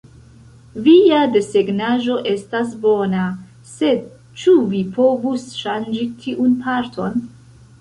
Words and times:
"Via 0.85 1.17
desegnaĵo 1.33 2.15
estas 2.31 2.71
bona, 2.85 3.25
sed 3.75 4.09
ĉu 4.45 4.55
vi 4.73 4.83
povus 4.97 5.47
ŝanĝi 5.61 6.07
tiun 6.25 6.57
parton?" 6.67 7.25